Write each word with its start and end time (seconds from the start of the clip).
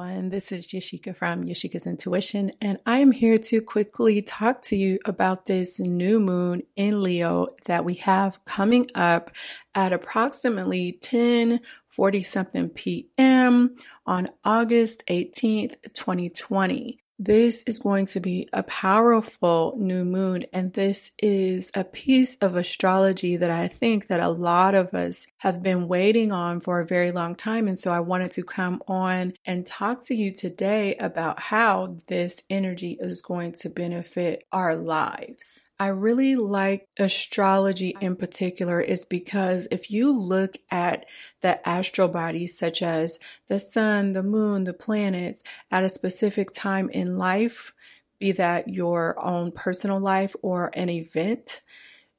everyone. 0.00 0.30
This 0.30 0.50
is 0.50 0.68
Yashica 0.68 1.14
from 1.14 1.44
Yashica's 1.44 1.86
Intuition, 1.86 2.52
and 2.60 2.78
I 2.86 2.98
am 3.00 3.12
here 3.12 3.36
to 3.36 3.60
quickly 3.60 4.22
talk 4.22 4.62
to 4.62 4.76
you 4.76 4.98
about 5.04 5.46
this 5.46 5.78
new 5.78 6.18
moon 6.18 6.62
in 6.74 7.02
Leo 7.02 7.48
that 7.66 7.84
we 7.84 7.94
have 7.96 8.42
coming 8.46 8.86
up 8.94 9.30
at 9.74 9.92
approximately 9.92 10.92
10 11.02 11.60
40 11.88 12.22
something 12.22 12.68
p.m. 12.70 13.76
on 14.06 14.30
August 14.44 15.02
18th, 15.08 15.74
2020. 15.92 16.99
This 17.22 17.64
is 17.64 17.78
going 17.78 18.06
to 18.06 18.20
be 18.20 18.48
a 18.50 18.62
powerful 18.62 19.74
new 19.76 20.06
moon. 20.06 20.46
And 20.54 20.72
this 20.72 21.10
is 21.18 21.70
a 21.74 21.84
piece 21.84 22.38
of 22.38 22.56
astrology 22.56 23.36
that 23.36 23.50
I 23.50 23.68
think 23.68 24.06
that 24.06 24.20
a 24.20 24.30
lot 24.30 24.74
of 24.74 24.94
us 24.94 25.26
have 25.40 25.62
been 25.62 25.86
waiting 25.86 26.32
on 26.32 26.62
for 26.62 26.80
a 26.80 26.86
very 26.86 27.12
long 27.12 27.34
time. 27.34 27.68
And 27.68 27.78
so 27.78 27.92
I 27.92 28.00
wanted 28.00 28.30
to 28.32 28.42
come 28.42 28.82
on 28.88 29.34
and 29.44 29.66
talk 29.66 30.02
to 30.06 30.14
you 30.14 30.32
today 30.34 30.94
about 30.94 31.40
how 31.40 31.98
this 32.08 32.42
energy 32.48 32.96
is 32.98 33.20
going 33.20 33.52
to 33.52 33.68
benefit 33.68 34.44
our 34.50 34.74
lives. 34.74 35.60
I 35.80 35.86
really 35.86 36.36
like 36.36 36.88
astrology 36.98 37.96
in 38.02 38.14
particular 38.14 38.82
is 38.82 39.06
because 39.06 39.66
if 39.70 39.90
you 39.90 40.12
look 40.12 40.58
at 40.70 41.06
the 41.40 41.66
astral 41.66 42.08
bodies 42.08 42.58
such 42.58 42.82
as 42.82 43.18
the 43.48 43.58
sun, 43.58 44.12
the 44.12 44.22
moon, 44.22 44.64
the 44.64 44.74
planets 44.74 45.42
at 45.70 45.82
a 45.82 45.88
specific 45.88 46.52
time 46.52 46.90
in 46.90 47.16
life, 47.16 47.72
be 48.18 48.30
that 48.32 48.68
your 48.68 49.18
own 49.24 49.52
personal 49.52 49.98
life 49.98 50.36
or 50.42 50.70
an 50.74 50.90
event, 50.90 51.62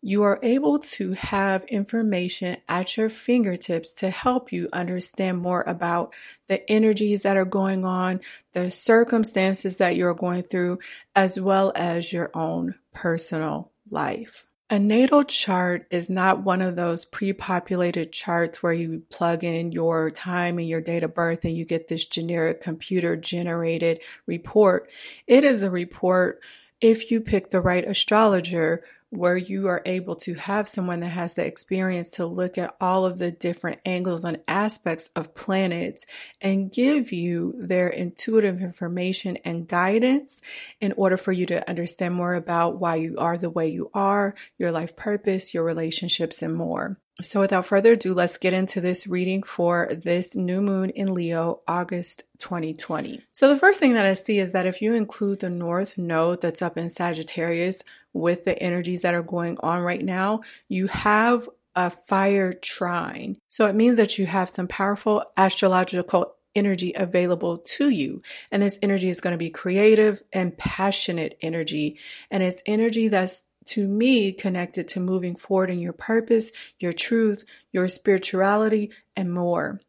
you 0.01 0.23
are 0.23 0.39
able 0.41 0.79
to 0.79 1.13
have 1.13 1.63
information 1.65 2.57
at 2.67 2.97
your 2.97 3.09
fingertips 3.09 3.93
to 3.93 4.09
help 4.09 4.51
you 4.51 4.67
understand 4.73 5.37
more 5.37 5.61
about 5.61 6.13
the 6.47 6.69
energies 6.69 7.21
that 7.21 7.37
are 7.37 7.45
going 7.45 7.85
on, 7.85 8.19
the 8.53 8.71
circumstances 8.71 9.77
that 9.77 9.95
you're 9.95 10.13
going 10.15 10.43
through, 10.43 10.79
as 11.15 11.39
well 11.39 11.71
as 11.75 12.11
your 12.11 12.31
own 12.33 12.75
personal 12.93 13.71
life. 13.91 14.47
A 14.71 14.79
natal 14.79 15.23
chart 15.23 15.85
is 15.91 16.09
not 16.09 16.43
one 16.43 16.61
of 16.61 16.77
those 16.77 17.03
pre-populated 17.03 18.13
charts 18.13 18.63
where 18.63 18.71
you 18.71 19.03
plug 19.09 19.43
in 19.43 19.73
your 19.73 20.09
time 20.09 20.57
and 20.57 20.67
your 20.67 20.79
date 20.79 21.03
of 21.03 21.13
birth 21.13 21.43
and 21.43 21.55
you 21.55 21.65
get 21.65 21.89
this 21.89 22.05
generic 22.05 22.63
computer 22.63 23.17
generated 23.17 23.99
report. 24.25 24.89
It 25.27 25.43
is 25.43 25.61
a 25.61 25.69
report 25.69 26.41
if 26.79 27.11
you 27.11 27.19
pick 27.19 27.49
the 27.49 27.59
right 27.59 27.85
astrologer 27.85 28.81
where 29.11 29.35
you 29.35 29.67
are 29.67 29.81
able 29.85 30.15
to 30.15 30.33
have 30.35 30.69
someone 30.69 31.01
that 31.01 31.09
has 31.09 31.33
the 31.33 31.45
experience 31.45 32.07
to 32.07 32.25
look 32.25 32.57
at 32.57 32.73
all 32.79 33.05
of 33.05 33.19
the 33.19 33.29
different 33.29 33.79
angles 33.85 34.23
and 34.23 34.39
aspects 34.47 35.09
of 35.17 35.35
planets 35.35 36.05
and 36.39 36.71
give 36.71 37.11
you 37.11 37.53
their 37.59 37.89
intuitive 37.89 38.61
information 38.61 39.37
and 39.43 39.67
guidance 39.67 40.41
in 40.79 40.93
order 40.93 41.17
for 41.17 41.33
you 41.33 41.45
to 41.45 41.69
understand 41.69 42.15
more 42.15 42.33
about 42.33 42.79
why 42.79 42.95
you 42.95 43.17
are 43.17 43.37
the 43.37 43.49
way 43.49 43.67
you 43.67 43.91
are, 43.93 44.33
your 44.57 44.71
life 44.71 44.95
purpose, 44.95 45.53
your 45.53 45.65
relationships, 45.65 46.41
and 46.41 46.55
more. 46.55 46.97
So 47.21 47.41
without 47.41 47.65
further 47.65 47.91
ado, 47.91 48.13
let's 48.13 48.37
get 48.37 48.53
into 48.53 48.81
this 48.81 49.05
reading 49.05 49.43
for 49.43 49.89
this 49.91 50.35
new 50.35 50.61
moon 50.61 50.89
in 50.91 51.13
Leo, 51.13 51.61
August 51.67 52.23
2020. 52.39 53.21
So 53.33 53.49
the 53.49 53.57
first 53.57 53.79
thing 53.79 53.93
that 53.93 54.05
I 54.05 54.13
see 54.13 54.39
is 54.39 54.53
that 54.53 54.65
if 54.65 54.81
you 54.81 54.95
include 54.95 55.39
the 55.39 55.49
North 55.49 55.97
Node 55.97 56.41
that's 56.41 56.61
up 56.61 56.77
in 56.77 56.89
Sagittarius, 56.89 57.83
with 58.13 58.45
the 58.45 58.61
energies 58.61 59.01
that 59.01 59.13
are 59.13 59.23
going 59.23 59.57
on 59.61 59.79
right 59.79 60.03
now, 60.03 60.41
you 60.67 60.87
have 60.87 61.49
a 61.75 61.89
fire 61.89 62.53
trine. 62.53 63.37
So 63.47 63.65
it 63.65 63.75
means 63.75 63.97
that 63.97 64.17
you 64.17 64.25
have 64.25 64.49
some 64.49 64.67
powerful 64.67 65.23
astrological 65.37 66.35
energy 66.53 66.93
available 66.95 67.59
to 67.59 67.89
you. 67.89 68.21
And 68.51 68.61
this 68.61 68.79
energy 68.81 69.09
is 69.09 69.21
going 69.21 69.31
to 69.31 69.37
be 69.37 69.49
creative 69.49 70.21
and 70.33 70.57
passionate 70.57 71.37
energy. 71.41 71.97
And 72.29 72.43
it's 72.43 72.63
energy 72.65 73.07
that's 73.07 73.45
to 73.67 73.87
me 73.87 74.33
connected 74.33 74.89
to 74.89 74.99
moving 74.99 75.35
forward 75.35 75.69
in 75.69 75.79
your 75.79 75.93
purpose, 75.93 76.51
your 76.79 76.91
truth, 76.91 77.45
your 77.71 77.87
spirituality, 77.87 78.91
and 79.15 79.31
more. 79.33 79.79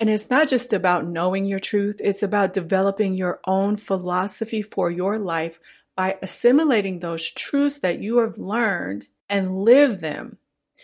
And 0.00 0.08
it's 0.08 0.30
not 0.30 0.48
just 0.48 0.72
about 0.72 1.06
knowing 1.06 1.44
your 1.44 1.58
truth, 1.58 2.00
it's 2.02 2.22
about 2.22 2.54
developing 2.54 3.14
your 3.14 3.40
own 3.46 3.76
philosophy 3.76 4.62
for 4.62 4.90
your 4.90 5.18
life 5.18 5.60
by 5.96 6.18
assimilating 6.22 7.00
those 7.00 7.30
truths 7.30 7.78
that 7.78 7.98
you 7.98 8.18
have 8.18 8.38
learned 8.38 9.06
and 9.28 9.64
live 9.64 10.00
them. 10.00 10.38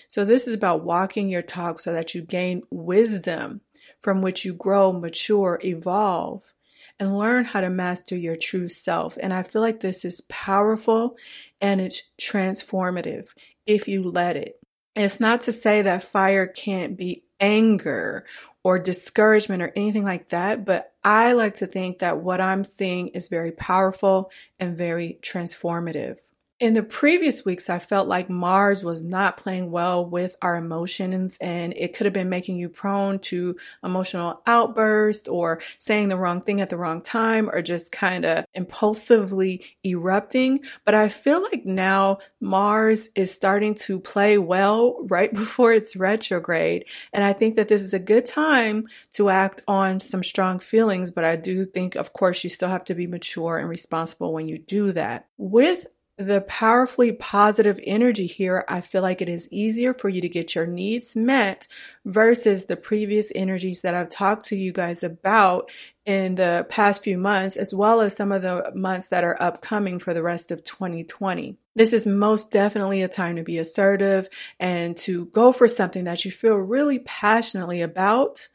So 0.09 0.25
this 0.25 0.49
is 0.49 0.55
about 0.55 0.85
walking 0.85 1.29
your 1.29 1.43
talk 1.43 1.79
so 1.79 1.93
that 1.93 2.15
you 2.15 2.23
gain 2.23 2.63
wisdom 2.71 3.61
from 4.01 4.21
which 4.23 4.45
you 4.45 4.53
grow, 4.53 4.93
mature, 4.93 5.61
evolve, 5.63 6.53
and 6.99 7.17
learn 7.17 7.45
how 7.45 7.61
to 7.61 7.71
master 7.71 8.17
your 8.17 8.37
true 8.37 8.69
self. 8.69 9.17
And 9.23 9.33
I 9.33 9.43
feel 9.43 9.63
like 9.63 9.81
this 9.81 10.05
is 10.05 10.23
powerful 10.23 11.17
and 11.61 11.81
it's 11.81 12.03
transformative 12.19 13.29
if 13.67 13.89
you 13.89 14.03
let 14.03 14.37
it. 14.37 14.59
It's 14.95 15.21
not 15.21 15.43
to 15.43 15.53
say 15.53 15.83
that 15.83 16.03
fire 16.03 16.47
can't 16.47 16.97
be 16.97 17.25
anger 17.41 18.25
or 18.65 18.79
discouragement 18.79 19.63
or 19.63 19.73
anything 19.75 20.05
like 20.05 20.29
that, 20.29 20.65
but 20.65 20.93
I 21.03 21.33
like 21.33 21.57
to 21.57 21.67
think 21.67 21.99
that 21.99 22.19
what 22.19 22.41
I'm 22.41 22.65
seeing 22.65 23.09
is 23.09 23.29
very 23.29 23.53
powerful 23.53 24.31
and 24.61 24.77
very 24.77 25.19
transformative. 25.21 26.19
In 26.63 26.75
the 26.75 26.85
previous 26.85 27.45
weeks, 27.45 27.69
I 27.69 27.81
felt 27.81 28.07
like 28.07 28.31
Mars 28.31 28.85
was 28.85 29.03
not 29.03 29.37
playing 29.37 29.73
well 29.73 30.07
with 30.07 30.37
our 30.41 30.55
emotions 30.55 31.37
and 31.41 31.75
it 31.77 31.93
could 31.93 32.05
have 32.05 32.13
been 32.13 32.29
making 32.29 32.57
you 32.57 32.69
prone 32.69 33.19
to 33.19 33.57
emotional 33.83 34.41
outbursts 34.47 35.27
or 35.27 35.61
saying 35.79 36.09
the 36.09 36.17
wrong 36.17 36.41
thing 36.41 36.61
at 36.61 36.71
the 36.71 36.77
wrong 36.77 37.01
time 37.01 37.51
or 37.51 37.63
just 37.63 37.91
kind 37.91 38.25
of 38.25 38.45
impulsively 38.55 39.75
erupting. 39.85 40.61
But 40.85 40.95
I 40.95 41.09
feel 41.09 41.43
like 41.43 41.67
now 41.67 42.19
Mars 42.41 43.11
is 43.17 43.35
starting 43.35 43.75
to 43.87 43.99
play 43.99 44.39
well 44.39 44.99
right 45.09 45.35
before 45.35 45.73
it's 45.73 45.97
retrograde. 45.97 46.85
And 47.13 47.25
I 47.25 47.33
think 47.33 47.57
that 47.57 47.67
this 47.67 47.83
is 47.83 47.93
a 47.93 47.99
good 47.99 48.27
time 48.27 48.87
to 49.15 49.31
act 49.31 49.63
on 49.67 49.99
some 49.99 50.23
strong 50.23 50.61
feelings. 50.61 51.11
But 51.11 51.25
I 51.25 51.35
do 51.35 51.67
think, 51.67 51.97
of 51.97 52.13
course, 52.13 52.45
you 52.45 52.51
still 52.51 52.69
have 52.69 52.85
to 52.85 52.95
be 52.95 53.09
mature 53.09 53.59
and 53.59 53.69
responsible 53.69 54.33
when 54.33 54.47
you 54.47 54.59
do 54.59 54.93
that. 54.93 55.27
With 55.37 55.89
the 56.19 56.43
powerfully 56.43 57.13
positive 57.13 57.81
energy 57.85 58.27
here, 58.27 58.65
I 58.69 58.81
feel 58.81 59.03
like 59.03 59.23
it 59.23 59.29
is 59.29 59.49
easier 59.51 59.95
for 59.95 60.09
you 60.09 60.21
to 60.21 60.29
get 60.29 60.55
your 60.55 60.67
needs 60.67 61.17
met 61.17 61.67
versus 62.05 62.67
the 62.67 62.77
previous 62.77 63.33
energies 63.35 63.81
that 63.83 63.95
I've 63.95 64.11
talked 64.11 64.45
to 64.47 64.57
you 64.57 64.73
guys 64.73 65.03
about 65.03 65.71
in 66.05 66.35
the 66.35 66.67
past 66.69 67.03
few 67.03 67.17
months, 67.17 67.57
as 67.57 67.75
well 67.75 68.01
as 68.01 68.15
some 68.15 68.31
of 68.31 68.43
the 68.43 68.71
months 68.75 69.09
that 69.09 69.25
are 69.25 69.41
upcoming 69.41 69.99
for 69.99 70.13
the 70.13 70.23
rest 70.23 70.51
of 70.51 70.65
2020. 70.65 71.57
This 71.75 71.93
is 71.93 72.07
most 72.07 72.51
definitely 72.51 73.03
a 73.03 73.09
time 73.09 73.37
to 73.37 73.43
be 73.43 73.57
assertive 73.57 74.29
and 74.61 74.97
to 74.99 75.27
go 75.27 75.53
for 75.53 75.67
something 75.67 76.05
that 76.05 76.25
you 76.25 76.31
feel 76.31 76.57
really 76.57 76.99
passionately 76.99 77.81
about. 77.81 78.49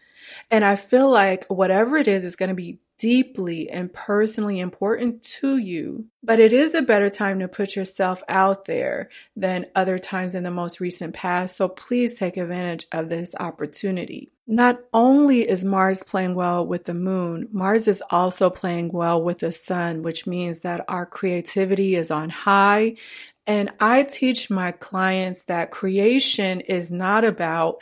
And 0.51 0.63
I 0.63 0.75
feel 0.75 1.09
like 1.09 1.45
whatever 1.47 1.97
it 1.97 2.07
is 2.07 2.23
is 2.23 2.35
going 2.35 2.49
to 2.49 2.55
be 2.55 2.79
deeply 2.97 3.69
and 3.69 3.93
personally 3.93 4.59
important 4.59 5.23
to 5.23 5.57
you. 5.57 6.05
But 6.23 6.39
it 6.39 6.51
is 6.51 6.73
a 6.73 6.81
better 6.81 7.09
time 7.09 7.39
to 7.39 7.47
put 7.47 7.75
yourself 7.75 8.23
out 8.27 8.65
there 8.65 9.09
than 9.35 9.67
other 9.75 9.97
times 9.97 10.35
in 10.35 10.43
the 10.43 10.51
most 10.51 10.79
recent 10.79 11.13
past. 11.13 11.55
So 11.55 11.67
please 11.67 12.15
take 12.15 12.37
advantage 12.37 12.85
of 12.91 13.09
this 13.09 13.35
opportunity. 13.39 14.31
Not 14.45 14.79
only 14.93 15.47
is 15.47 15.63
Mars 15.63 16.03
playing 16.03 16.35
well 16.35 16.65
with 16.65 16.85
the 16.85 16.93
moon, 16.93 17.49
Mars 17.51 17.87
is 17.87 18.01
also 18.09 18.49
playing 18.49 18.91
well 18.91 19.21
with 19.21 19.39
the 19.39 19.51
sun, 19.51 20.03
which 20.03 20.25
means 20.25 20.61
that 20.61 20.85
our 20.87 21.05
creativity 21.05 21.95
is 21.95 22.11
on 22.11 22.29
high. 22.29 22.95
And 23.45 23.71
I 23.79 24.03
teach 24.03 24.49
my 24.49 24.71
clients 24.71 25.43
that 25.43 25.71
creation 25.71 26.61
is 26.61 26.91
not 26.91 27.23
about 27.23 27.81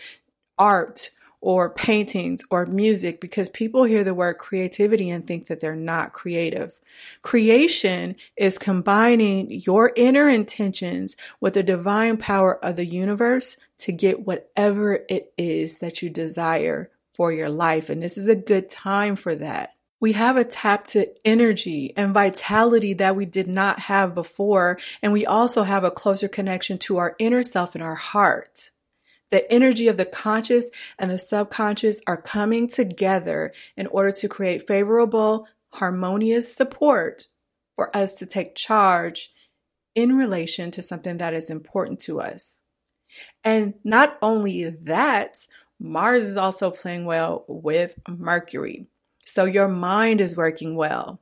art 0.58 1.12
or 1.46 1.70
paintings 1.70 2.44
or 2.50 2.66
music 2.66 3.22
because 3.22 3.50
people 3.50 3.84
hear 3.84 4.04
the 4.04 4.16
word 4.16 4.34
creativity 4.40 5.12
and 5.12 5.28
think 5.28 5.46
that 5.46 5.60
they're 5.60 5.76
not 5.76 6.12
creative. 6.12 6.80
Creation 7.22 8.16
is 8.36 8.58
combining 8.58 9.52
your 9.52 9.94
inner 9.96 10.28
intentions 10.28 11.16
with 11.40 11.54
the 11.54 11.62
divine 11.62 12.18
power 12.18 12.58
of 12.66 12.78
the 12.78 12.86
universe 12.86 13.58
to 13.78 13.92
get 13.92 14.26
whatever 14.26 15.06
it 15.08 15.34
is 15.38 15.78
that 15.78 16.02
you 16.02 16.10
desire 16.10 16.90
for 17.14 17.32
your 17.32 17.50
life. 17.50 17.92
And 17.92 18.02
this 18.02 18.18
is 18.18 18.28
a 18.28 18.36
good 18.36 18.68
time 18.68 19.16
for 19.16 19.36
that. 19.36 19.76
We 20.00 20.14
have 20.14 20.38
a 20.38 20.44
tap 20.44 20.86
to 20.86 21.08
energy 21.24 21.94
and 21.96 22.12
vitality 22.12 22.94
that 22.94 23.16
we 23.16 23.26
did 23.26 23.48
not 23.48 23.82
have 23.82 24.16
before. 24.16 24.80
And 25.04 25.14
we 25.14 25.28
also 25.28 25.62
have 25.62 25.84
a 25.84 25.92
closer 25.92 26.28
connection 26.28 26.80
to 26.80 26.98
our 26.98 27.16
inner 27.20 27.44
self 27.44 27.76
and 27.76 27.84
our 27.84 27.96
heart. 27.96 28.72
The 29.32 29.52
energy 29.52 29.88
of 29.88 29.98
the 29.98 30.06
conscious 30.06 30.70
and 31.00 31.10
the 31.10 31.18
subconscious 31.18 32.02
are 32.08 32.22
coming 32.22 32.68
together 32.68 33.52
in 33.76 33.88
order 33.88 34.12
to 34.12 34.30
create 34.30 34.68
favorable, 34.68 35.48
harmonious 35.74 36.54
support 36.54 37.28
for 37.76 37.96
us 37.96 38.14
to 38.16 38.26
take 38.26 38.56
charge 38.56 39.32
in 39.94 40.18
relation 40.18 40.72
to 40.72 40.84
something 40.84 41.18
that 41.18 41.34
is 41.34 41.50
important 41.50 42.00
to 42.02 42.22
us. 42.22 42.62
And 43.44 43.76
not 43.84 44.18
only 44.22 44.70
that, 44.70 45.38
Mars 45.80 46.24
is 46.24 46.38
also 46.38 46.72
playing 46.72 47.06
well 47.06 47.46
with 47.48 47.96
Mercury. 48.08 48.88
So 49.26 49.46
your 49.46 49.68
mind 49.68 50.22
is 50.22 50.38
working 50.38 50.76
well. 50.76 51.20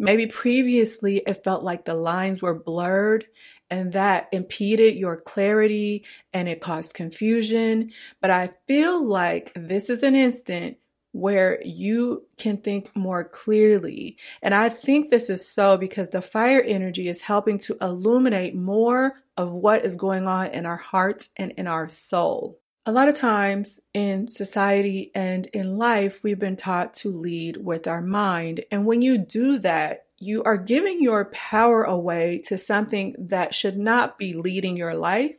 Maybe 0.00 0.26
previously 0.26 1.18
it 1.26 1.44
felt 1.44 1.62
like 1.62 1.84
the 1.84 1.94
lines 1.94 2.40
were 2.40 2.58
blurred 2.58 3.26
and 3.68 3.92
that 3.92 4.28
impeded 4.32 4.96
your 4.96 5.20
clarity 5.20 6.06
and 6.32 6.48
it 6.48 6.62
caused 6.62 6.94
confusion. 6.94 7.92
But 8.22 8.30
I 8.30 8.50
feel 8.66 9.06
like 9.06 9.52
this 9.54 9.90
is 9.90 10.02
an 10.02 10.14
instant 10.14 10.78
where 11.12 11.60
you 11.64 12.26
can 12.38 12.56
think 12.56 12.96
more 12.96 13.24
clearly. 13.24 14.16
And 14.42 14.54
I 14.54 14.70
think 14.70 15.10
this 15.10 15.28
is 15.28 15.46
so 15.46 15.76
because 15.76 16.08
the 16.08 16.22
fire 16.22 16.62
energy 16.62 17.08
is 17.08 17.20
helping 17.20 17.58
to 17.58 17.76
illuminate 17.82 18.54
more 18.54 19.16
of 19.36 19.52
what 19.52 19.84
is 19.84 19.96
going 19.96 20.26
on 20.26 20.46
in 20.46 20.64
our 20.64 20.76
hearts 20.76 21.28
and 21.36 21.52
in 21.52 21.66
our 21.66 21.88
soul. 21.88 22.59
A 22.86 22.92
lot 22.92 23.08
of 23.08 23.14
times 23.14 23.80
in 23.92 24.26
society 24.26 25.10
and 25.14 25.46
in 25.48 25.76
life, 25.76 26.24
we've 26.24 26.38
been 26.38 26.56
taught 26.56 26.94
to 26.94 27.12
lead 27.12 27.58
with 27.58 27.86
our 27.86 28.00
mind. 28.00 28.62
And 28.72 28.86
when 28.86 29.02
you 29.02 29.18
do 29.18 29.58
that, 29.58 30.06
you 30.18 30.42
are 30.44 30.56
giving 30.56 31.02
your 31.02 31.26
power 31.26 31.84
away 31.84 32.42
to 32.46 32.56
something 32.56 33.14
that 33.18 33.54
should 33.54 33.76
not 33.76 34.18
be 34.18 34.32
leading 34.32 34.78
your 34.78 34.94
life. 34.94 35.36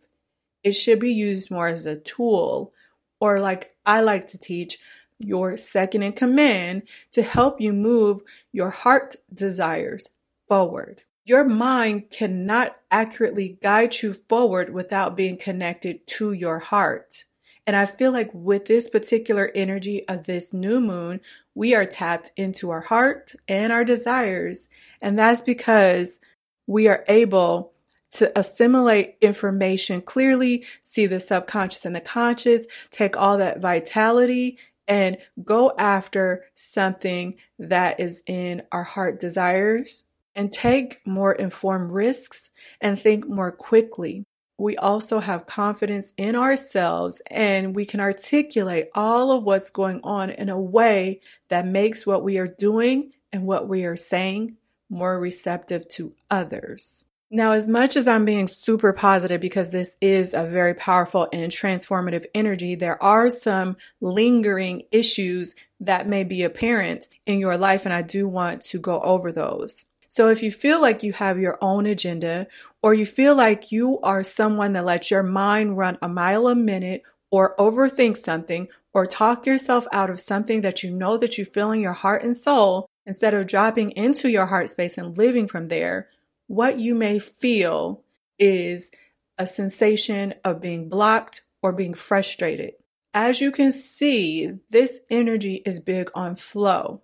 It 0.63 0.73
should 0.73 0.99
be 0.99 1.11
used 1.11 1.49
more 1.49 1.67
as 1.67 1.87
a 1.87 1.97
tool, 1.97 2.73
or 3.19 3.39
like 3.39 3.73
I 3.87 4.01
like 4.01 4.27
to 4.27 4.37
teach, 4.37 4.77
your 5.17 5.57
second 5.57 6.03
in 6.03 6.13
command 6.13 6.83
to 7.11 7.23
help 7.23 7.59
you 7.59 7.73
move 7.73 8.21
your 8.51 8.69
heart 8.69 9.15
desires 9.33 10.09
forward. 10.47 11.01
Your 11.25 11.43
mind 11.43 12.11
cannot 12.11 12.77
accurately 12.91 13.57
guide 13.61 14.01
you 14.01 14.13
forward 14.13 14.71
without 14.71 15.17
being 15.17 15.37
connected 15.37 16.05
to 16.07 16.33
your 16.33 16.59
heart. 16.59 17.25
And 17.67 17.75
I 17.75 17.85
feel 17.85 18.11
like 18.11 18.31
with 18.33 18.65
this 18.65 18.89
particular 18.89 19.51
energy 19.53 20.07
of 20.07 20.23
this 20.23 20.53
new 20.53 20.81
moon, 20.81 21.21
we 21.53 21.75
are 21.75 21.85
tapped 21.85 22.31
into 22.35 22.69
our 22.71 22.81
heart 22.81 23.33
and 23.47 23.71
our 23.71 23.83
desires. 23.83 24.67
And 25.01 25.17
that's 25.17 25.41
because 25.41 26.19
we 26.65 26.87
are 26.87 27.03
able 27.07 27.73
to 28.13 28.37
assimilate 28.37 29.15
information 29.21 30.01
clearly, 30.01 30.65
see 30.81 31.05
the 31.05 31.19
subconscious 31.19 31.85
and 31.85 31.95
the 31.95 32.01
conscious, 32.01 32.67
take 32.89 33.15
all 33.15 33.37
that 33.37 33.61
vitality 33.61 34.57
and 34.87 35.17
go 35.43 35.71
after 35.77 36.45
something 36.53 37.35
that 37.57 37.99
is 37.99 38.21
in 38.27 38.63
our 38.71 38.83
heart 38.83 39.19
desires 39.19 40.05
and 40.35 40.51
take 40.51 41.05
more 41.05 41.31
informed 41.33 41.91
risks 41.91 42.49
and 42.81 42.99
think 42.99 43.27
more 43.27 43.51
quickly 43.51 44.25
we 44.61 44.77
also 44.77 45.19
have 45.19 45.47
confidence 45.47 46.13
in 46.17 46.35
ourselves 46.35 47.21
and 47.31 47.75
we 47.75 47.85
can 47.85 47.99
articulate 47.99 48.89
all 48.93 49.31
of 49.31 49.43
what's 49.43 49.71
going 49.71 49.99
on 50.03 50.29
in 50.29 50.49
a 50.49 50.59
way 50.59 51.19
that 51.49 51.65
makes 51.65 52.05
what 52.05 52.23
we 52.23 52.37
are 52.37 52.47
doing 52.47 53.11
and 53.33 53.45
what 53.45 53.67
we 53.67 53.85
are 53.85 53.95
saying 53.95 54.55
more 54.87 55.19
receptive 55.19 55.87
to 55.89 56.13
others. 56.29 57.05
Now, 57.33 57.53
as 57.53 57.67
much 57.67 57.95
as 57.95 58.07
I'm 58.07 58.25
being 58.25 58.47
super 58.47 58.91
positive 58.91 59.39
because 59.39 59.69
this 59.69 59.95
is 60.01 60.33
a 60.33 60.45
very 60.45 60.73
powerful 60.73 61.29
and 61.31 61.49
transformative 61.49 62.25
energy, 62.35 62.75
there 62.75 63.01
are 63.01 63.29
some 63.29 63.77
lingering 64.01 64.83
issues 64.91 65.55
that 65.79 66.09
may 66.09 66.25
be 66.25 66.43
apparent 66.43 67.07
in 67.25 67.39
your 67.39 67.57
life, 67.57 67.85
and 67.85 67.93
I 67.93 68.01
do 68.01 68.27
want 68.27 68.63
to 68.63 68.79
go 68.79 68.99
over 68.99 69.31
those. 69.31 69.85
So 70.13 70.27
if 70.27 70.43
you 70.43 70.51
feel 70.51 70.81
like 70.81 71.03
you 71.03 71.13
have 71.13 71.39
your 71.39 71.57
own 71.61 71.85
agenda 71.85 72.47
or 72.83 72.93
you 72.93 73.05
feel 73.05 73.33
like 73.33 73.71
you 73.71 73.97
are 74.01 74.23
someone 74.23 74.73
that 74.73 74.83
lets 74.83 75.09
your 75.09 75.23
mind 75.23 75.77
run 75.77 75.97
a 76.01 76.09
mile 76.09 76.47
a 76.47 76.53
minute 76.53 77.03
or 77.31 77.55
overthink 77.55 78.17
something 78.17 78.67
or 78.93 79.05
talk 79.05 79.45
yourself 79.45 79.87
out 79.93 80.09
of 80.09 80.19
something 80.19 80.59
that 80.59 80.83
you 80.83 80.91
know 80.91 81.15
that 81.15 81.37
you 81.37 81.45
feel 81.45 81.71
in 81.71 81.79
your 81.79 81.93
heart 81.93 82.23
and 82.23 82.35
soul 82.35 82.89
instead 83.05 83.33
of 83.33 83.47
dropping 83.47 83.91
into 83.91 84.29
your 84.29 84.47
heart 84.47 84.67
space 84.67 84.97
and 84.97 85.17
living 85.17 85.47
from 85.47 85.69
there, 85.69 86.09
what 86.47 86.77
you 86.77 86.93
may 86.93 87.17
feel 87.17 88.03
is 88.37 88.91
a 89.37 89.47
sensation 89.47 90.33
of 90.43 90.59
being 90.59 90.89
blocked 90.89 91.43
or 91.63 91.71
being 91.71 91.93
frustrated. 91.93 92.73
As 93.13 93.39
you 93.39 93.49
can 93.49 93.71
see, 93.71 94.59
this 94.71 94.99
energy 95.09 95.61
is 95.65 95.79
big 95.79 96.09
on 96.13 96.35
flow. 96.35 97.01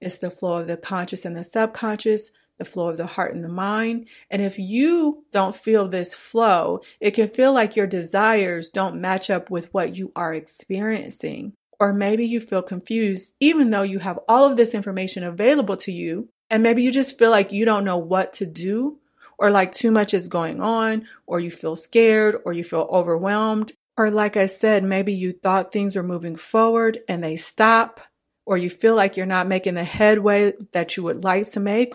It's 0.00 0.18
the 0.18 0.30
flow 0.30 0.58
of 0.58 0.68
the 0.68 0.76
conscious 0.76 1.24
and 1.24 1.34
the 1.34 1.42
subconscious, 1.42 2.30
the 2.58 2.64
flow 2.64 2.88
of 2.88 2.96
the 2.96 3.06
heart 3.06 3.34
and 3.34 3.42
the 3.42 3.48
mind. 3.48 4.08
And 4.30 4.40
if 4.40 4.58
you 4.58 5.24
don't 5.32 5.56
feel 5.56 5.88
this 5.88 6.14
flow, 6.14 6.80
it 7.00 7.12
can 7.12 7.28
feel 7.28 7.52
like 7.52 7.76
your 7.76 7.86
desires 7.86 8.70
don't 8.70 9.00
match 9.00 9.30
up 9.30 9.50
with 9.50 9.72
what 9.72 9.96
you 9.96 10.12
are 10.14 10.32
experiencing. 10.32 11.54
Or 11.80 11.92
maybe 11.92 12.24
you 12.24 12.40
feel 12.40 12.62
confused, 12.62 13.34
even 13.40 13.70
though 13.70 13.82
you 13.82 13.98
have 13.98 14.20
all 14.28 14.44
of 14.44 14.56
this 14.56 14.74
information 14.74 15.24
available 15.24 15.76
to 15.78 15.92
you. 15.92 16.28
And 16.48 16.62
maybe 16.62 16.82
you 16.82 16.92
just 16.92 17.18
feel 17.18 17.30
like 17.30 17.52
you 17.52 17.64
don't 17.64 17.84
know 17.84 17.98
what 17.98 18.34
to 18.34 18.46
do, 18.46 19.00
or 19.38 19.50
like 19.50 19.72
too 19.72 19.90
much 19.90 20.14
is 20.14 20.28
going 20.28 20.60
on, 20.60 21.06
or 21.26 21.40
you 21.40 21.50
feel 21.50 21.74
scared, 21.74 22.36
or 22.44 22.52
you 22.52 22.62
feel 22.62 22.88
overwhelmed. 22.92 23.72
Or 23.96 24.10
like 24.10 24.36
I 24.36 24.46
said, 24.46 24.84
maybe 24.84 25.12
you 25.12 25.32
thought 25.32 25.72
things 25.72 25.96
were 25.96 26.02
moving 26.02 26.36
forward 26.36 26.98
and 27.08 27.24
they 27.24 27.36
stop, 27.36 28.00
or 28.46 28.56
you 28.56 28.70
feel 28.70 28.94
like 28.94 29.16
you're 29.16 29.26
not 29.26 29.48
making 29.48 29.74
the 29.74 29.84
headway 29.84 30.52
that 30.72 30.96
you 30.96 31.02
would 31.02 31.24
like 31.24 31.50
to 31.52 31.60
make, 31.60 31.94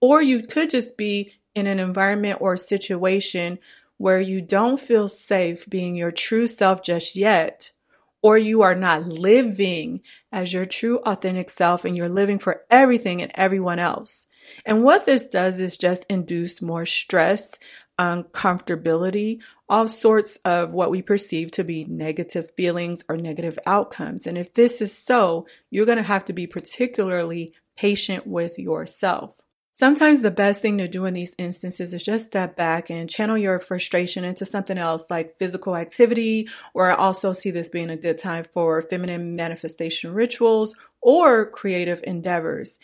or 0.00 0.22
you 0.22 0.42
could 0.42 0.70
just 0.70 0.96
be 0.96 1.32
in 1.54 1.66
an 1.66 1.78
environment 1.78 2.38
or 2.40 2.56
situation 2.56 3.58
where 3.96 4.20
you 4.20 4.40
don't 4.40 4.80
feel 4.80 5.08
safe 5.08 5.68
being 5.68 5.96
your 5.96 6.12
true 6.12 6.46
self 6.46 6.82
just 6.82 7.16
yet, 7.16 7.72
or 8.22 8.38
you 8.38 8.62
are 8.62 8.74
not 8.74 9.02
living 9.04 10.00
as 10.32 10.52
your 10.52 10.64
true 10.64 10.98
authentic 10.98 11.50
self 11.50 11.84
and 11.84 11.96
you're 11.96 12.08
living 12.08 12.38
for 12.38 12.62
everything 12.70 13.20
and 13.20 13.32
everyone 13.34 13.78
else. 13.78 14.28
And 14.64 14.82
what 14.82 15.04
this 15.04 15.26
does 15.26 15.60
is 15.60 15.76
just 15.76 16.06
induce 16.08 16.62
more 16.62 16.86
stress, 16.86 17.58
uncomfortability, 17.98 19.42
all 19.68 19.88
sorts 19.88 20.36
of 20.44 20.72
what 20.72 20.90
we 20.90 21.02
perceive 21.02 21.50
to 21.52 21.64
be 21.64 21.84
negative 21.84 22.50
feelings 22.56 23.04
or 23.08 23.16
negative 23.16 23.58
outcomes. 23.66 24.26
And 24.26 24.38
if 24.38 24.54
this 24.54 24.80
is 24.80 24.96
so, 24.96 25.46
you're 25.70 25.86
going 25.86 25.98
to 25.98 26.04
have 26.04 26.24
to 26.26 26.32
be 26.32 26.46
particularly 26.46 27.52
patient 27.76 28.26
with 28.26 28.58
yourself. 28.58 29.40
Sometimes 29.78 30.22
the 30.22 30.32
best 30.32 30.60
thing 30.60 30.76
to 30.78 30.88
do 30.88 31.04
in 31.04 31.14
these 31.14 31.36
instances 31.38 31.94
is 31.94 32.02
just 32.02 32.26
step 32.26 32.56
back 32.56 32.90
and 32.90 33.08
channel 33.08 33.38
your 33.38 33.60
frustration 33.60 34.24
into 34.24 34.44
something 34.44 34.76
else 34.76 35.08
like 35.08 35.38
physical 35.38 35.76
activity, 35.76 36.48
or 36.74 36.90
I 36.90 36.96
also 36.96 37.32
see 37.32 37.52
this 37.52 37.68
being 37.68 37.88
a 37.88 37.96
good 37.96 38.18
time 38.18 38.42
for 38.42 38.82
feminine 38.82 39.36
manifestation 39.36 40.12
rituals 40.12 40.74
or 41.00 41.48
creative 41.48 42.00
endeavors. 42.02 42.80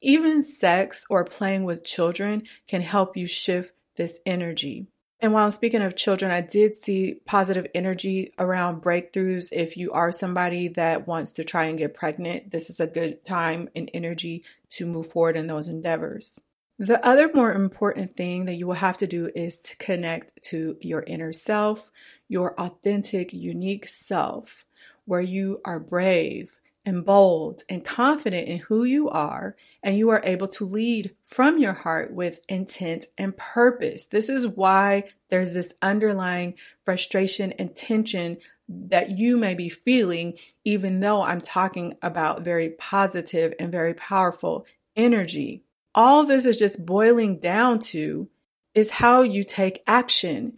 Even 0.00 0.42
sex 0.42 1.04
or 1.10 1.22
playing 1.22 1.64
with 1.64 1.84
children 1.84 2.44
can 2.66 2.80
help 2.80 3.14
you 3.14 3.26
shift 3.26 3.74
this 3.96 4.18
energy. 4.24 4.86
And 5.22 5.32
while 5.32 5.44
I'm 5.44 5.52
speaking 5.52 5.82
of 5.82 5.94
children, 5.94 6.32
I 6.32 6.40
did 6.40 6.74
see 6.74 7.20
positive 7.26 7.68
energy 7.76 8.32
around 8.40 8.82
breakthroughs. 8.82 9.52
If 9.52 9.76
you 9.76 9.92
are 9.92 10.10
somebody 10.10 10.66
that 10.66 11.06
wants 11.06 11.30
to 11.34 11.44
try 11.44 11.66
and 11.66 11.78
get 11.78 11.94
pregnant, 11.94 12.50
this 12.50 12.68
is 12.68 12.80
a 12.80 12.88
good 12.88 13.24
time 13.24 13.68
and 13.76 13.88
energy 13.94 14.42
to 14.70 14.84
move 14.84 15.06
forward 15.06 15.36
in 15.36 15.46
those 15.46 15.68
endeavors. 15.68 16.40
The 16.76 17.04
other 17.06 17.30
more 17.32 17.52
important 17.52 18.16
thing 18.16 18.46
that 18.46 18.54
you 18.56 18.66
will 18.66 18.74
have 18.74 18.96
to 18.96 19.06
do 19.06 19.30
is 19.32 19.54
to 19.60 19.76
connect 19.76 20.42
to 20.46 20.76
your 20.80 21.04
inner 21.04 21.32
self, 21.32 21.92
your 22.26 22.60
authentic, 22.60 23.32
unique 23.32 23.86
self, 23.86 24.64
where 25.04 25.20
you 25.20 25.60
are 25.64 25.78
brave, 25.78 26.58
and 26.84 27.04
bold 27.04 27.62
and 27.68 27.84
confident 27.84 28.48
in 28.48 28.58
who 28.58 28.84
you 28.84 29.08
are, 29.08 29.56
and 29.82 29.96
you 29.96 30.08
are 30.10 30.22
able 30.24 30.48
to 30.48 30.64
lead 30.64 31.14
from 31.22 31.58
your 31.58 31.72
heart 31.72 32.12
with 32.12 32.40
intent 32.48 33.06
and 33.16 33.36
purpose. 33.36 34.06
This 34.06 34.28
is 34.28 34.46
why 34.46 35.04
there's 35.30 35.54
this 35.54 35.74
underlying 35.80 36.54
frustration 36.84 37.52
and 37.52 37.76
tension 37.76 38.38
that 38.68 39.10
you 39.10 39.36
may 39.36 39.54
be 39.54 39.68
feeling, 39.68 40.34
even 40.64 41.00
though 41.00 41.22
I'm 41.22 41.40
talking 41.40 41.94
about 42.02 42.44
very 42.44 42.70
positive 42.70 43.54
and 43.60 43.70
very 43.70 43.94
powerful 43.94 44.66
energy. 44.96 45.62
All 45.94 46.24
this 46.24 46.46
is 46.46 46.58
just 46.58 46.84
boiling 46.84 47.38
down 47.38 47.78
to 47.80 48.28
is 48.74 48.90
how 48.90 49.22
you 49.22 49.44
take 49.44 49.82
action 49.86 50.56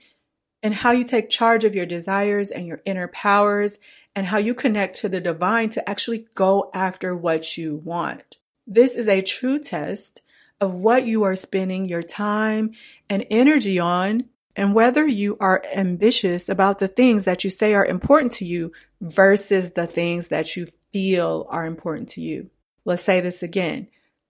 and 0.63 0.75
how 0.75 0.93
you 0.93 1.05
take 1.05 1.29
charge 1.29 1.65
of 1.65 1.75
your 1.75 1.87
desires 1.87 2.51
and 2.51 2.67
your 2.67 2.81
inner 2.87 3.09
powers 3.09 3.79
and 4.17 4.27
how 4.27 4.39
you 4.39 4.55
connect 4.55 4.97
to 4.97 5.09
the 5.09 5.21
divine 5.21 5.71
to 5.71 5.89
actually 5.89 6.27
go 6.35 6.71
after 6.73 7.15
what 7.15 7.57
you 7.57 7.77
want. 7.77 8.39
This 8.67 8.97
is 8.97 9.09
a 9.09 9.21
true 9.21 9.59
test 9.59 10.23
of 10.61 10.75
what 10.75 11.07
you 11.07 11.23
are 11.25 11.35
spending 11.35 11.87
your 11.87 12.03
time 12.03 12.73
and 13.11 13.27
energy 13.31 13.79
on 13.79 14.25
and 14.57 14.75
whether 14.75 15.07
you 15.07 15.37
are 15.41 15.63
ambitious 15.75 16.49
about 16.49 16.79
the 16.79 16.89
things 16.89 17.25
that 17.25 17.43
you 17.43 17.51
say 17.51 17.75
are 17.75 17.85
important 17.85 18.33
to 18.33 18.45
you 18.45 18.73
versus 19.01 19.73
the 19.73 19.87
things 19.87 20.29
that 20.29 20.57
you 20.57 20.67
feel 20.93 21.47
are 21.51 21.67
important 21.67 22.09
to 22.11 22.21
you. 22.21 22.51
Let's 22.85 23.03
say 23.03 23.21
this 23.21 23.43
again. 23.43 23.89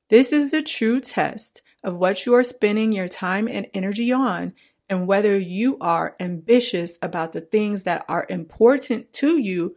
This 0.08 0.32
is 0.32 0.50
the 0.50 0.62
true 0.62 1.00
test 1.00 1.60
of 1.82 1.98
what 1.98 2.24
you 2.24 2.34
are 2.34 2.42
spending 2.42 2.92
your 2.92 3.08
time 3.08 3.46
and 3.48 3.66
energy 3.74 4.10
on 4.10 4.54
and 4.88 5.06
whether 5.06 5.38
you 5.38 5.78
are 5.80 6.14
ambitious 6.20 6.98
about 7.00 7.32
the 7.32 7.40
things 7.40 7.84
that 7.84 8.04
are 8.08 8.26
important 8.28 9.12
to 9.14 9.38
you 9.38 9.76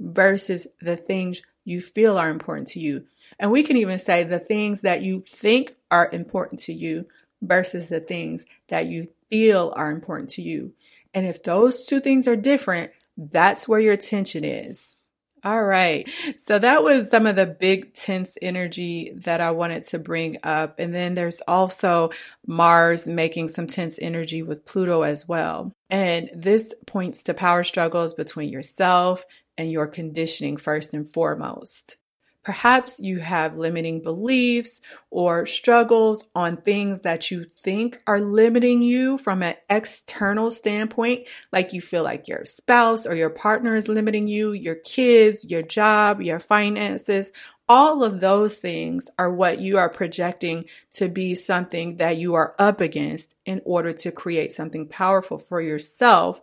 versus 0.00 0.66
the 0.80 0.96
things 0.96 1.42
you 1.64 1.80
feel 1.80 2.16
are 2.16 2.30
important 2.30 2.68
to 2.68 2.80
you. 2.80 3.04
And 3.38 3.50
we 3.50 3.62
can 3.62 3.76
even 3.76 3.98
say 3.98 4.22
the 4.22 4.38
things 4.38 4.82
that 4.82 5.02
you 5.02 5.24
think 5.26 5.74
are 5.90 6.08
important 6.12 6.60
to 6.60 6.72
you 6.72 7.06
versus 7.42 7.86
the 7.86 8.00
things 8.00 8.46
that 8.68 8.86
you 8.86 9.08
feel 9.30 9.72
are 9.76 9.90
important 9.90 10.30
to 10.30 10.42
you. 10.42 10.72
And 11.12 11.26
if 11.26 11.42
those 11.42 11.84
two 11.84 12.00
things 12.00 12.26
are 12.26 12.36
different, 12.36 12.92
that's 13.16 13.68
where 13.68 13.80
your 13.80 13.92
attention 13.92 14.44
is. 14.44 14.96
All 15.44 15.62
right. 15.62 16.08
So 16.38 16.58
that 16.58 16.82
was 16.82 17.10
some 17.10 17.26
of 17.26 17.36
the 17.36 17.44
big 17.44 17.94
tense 17.94 18.38
energy 18.40 19.12
that 19.16 19.42
I 19.42 19.50
wanted 19.50 19.84
to 19.84 19.98
bring 19.98 20.38
up. 20.42 20.78
And 20.78 20.94
then 20.94 21.12
there's 21.14 21.42
also 21.46 22.10
Mars 22.46 23.06
making 23.06 23.48
some 23.48 23.66
tense 23.66 23.98
energy 24.00 24.42
with 24.42 24.64
Pluto 24.64 25.02
as 25.02 25.28
well. 25.28 25.72
And 25.90 26.30
this 26.34 26.74
points 26.86 27.22
to 27.24 27.34
power 27.34 27.62
struggles 27.62 28.14
between 28.14 28.48
yourself 28.48 29.26
and 29.58 29.70
your 29.70 29.86
conditioning 29.86 30.56
first 30.56 30.94
and 30.94 31.08
foremost. 31.10 31.98
Perhaps 32.44 33.00
you 33.00 33.20
have 33.20 33.56
limiting 33.56 34.02
beliefs 34.02 34.82
or 35.10 35.46
struggles 35.46 36.26
on 36.34 36.58
things 36.58 37.00
that 37.00 37.30
you 37.30 37.44
think 37.44 38.02
are 38.06 38.20
limiting 38.20 38.82
you 38.82 39.16
from 39.16 39.42
an 39.42 39.54
external 39.70 40.50
standpoint, 40.50 41.26
like 41.52 41.72
you 41.72 41.80
feel 41.80 42.02
like 42.02 42.28
your 42.28 42.44
spouse 42.44 43.06
or 43.06 43.14
your 43.14 43.30
partner 43.30 43.74
is 43.74 43.88
limiting 43.88 44.28
you, 44.28 44.52
your 44.52 44.74
kids, 44.74 45.46
your 45.50 45.62
job, 45.62 46.20
your 46.20 46.38
finances. 46.38 47.32
All 47.66 48.04
of 48.04 48.20
those 48.20 48.56
things 48.56 49.08
are 49.18 49.32
what 49.32 49.58
you 49.58 49.78
are 49.78 49.88
projecting 49.88 50.66
to 50.92 51.08
be 51.08 51.34
something 51.34 51.96
that 51.96 52.18
you 52.18 52.34
are 52.34 52.54
up 52.58 52.82
against 52.82 53.36
in 53.46 53.62
order 53.64 53.90
to 53.94 54.12
create 54.12 54.52
something 54.52 54.86
powerful 54.86 55.38
for 55.38 55.62
yourself 55.62 56.42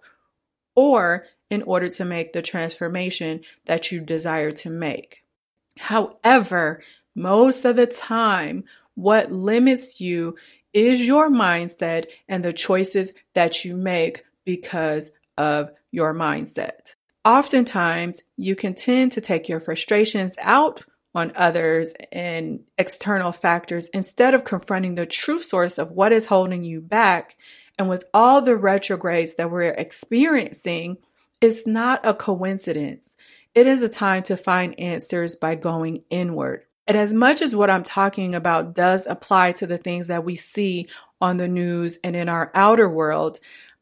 or 0.76 1.26
in 1.52 1.62
order 1.62 1.88
to 1.90 2.06
make 2.06 2.34
the 2.34 2.42
transformation 2.42 3.42
that 3.66 3.92
you 3.92 4.02
desire 4.02 4.50
to 4.50 4.72
make. 4.72 5.22
However, 5.78 6.82
most 7.16 7.66
of 7.66 7.76
the 7.76 7.88
time, 7.88 8.64
what 8.96 9.32
limits 9.32 10.00
you 10.00 10.36
is 10.74 11.06
your 11.06 11.30
mindset 11.30 12.06
and 12.28 12.44
the 12.44 12.54
choices 12.54 13.14
that 13.34 13.66
you 13.66 13.76
make 13.76 14.24
because 14.46 15.12
of 15.38 15.72
your 15.92 16.14
mindset. 16.14 16.96
Oftentimes, 17.26 18.24
you 18.38 18.56
can 18.56 18.74
tend 18.74 19.12
to 19.14 19.22
take 19.22 19.48
your 19.48 19.60
frustrations 19.60 20.36
out 20.40 20.84
on 21.14 21.32
others 21.36 21.94
and 22.12 22.62
external 22.78 23.32
factors 23.32 23.90
instead 23.90 24.34
of 24.34 24.46
confronting 24.46 24.96
the 24.96 25.06
true 25.06 25.42
source 25.42 25.78
of 25.78 25.92
what 25.92 26.14
is 26.14 26.28
holding 26.28 26.64
you 26.64 26.82
back. 26.82 27.36
And 27.78 27.90
with 27.90 28.06
all 28.14 28.42
the 28.42 28.56
retrogrades 28.56 29.36
that 29.36 29.52
we're 29.52 29.72
experiencing, 29.72 30.98
it's 31.42 31.68
not 31.68 32.06
a 32.06 32.14
coincidence. 32.14 33.16
It 33.54 33.68
is 33.68 33.82
a 33.82 33.90
time 33.90 34.24
to 34.24 34.38
find 34.38 34.80
answers 34.80 35.36
by 35.36 35.56
going 35.56 36.04
inward. 36.10 36.64
And 36.88 36.98
as 36.98 37.14
much 37.14 37.42
as 37.42 37.56
what 37.56 37.70
I'm 37.70 37.84
talking 37.84 38.34
about 38.34 38.74
does 38.74 39.06
apply 39.06 39.52
to 39.54 39.68
the 39.68 39.78
things 39.78 40.08
that 40.08 40.24
we 40.24 40.36
see 40.36 40.88
on 41.20 41.38
the 41.38 41.48
news 41.48 42.00
and 42.04 42.16
in 42.16 42.30
our 42.30 42.50
outer 42.56 42.90
world, 42.90 43.40